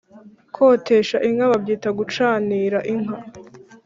[0.55, 3.17] Kotesha inka babyita Gucanira Inka